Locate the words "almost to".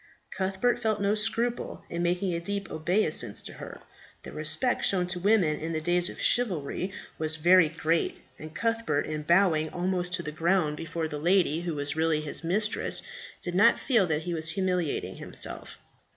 9.69-10.23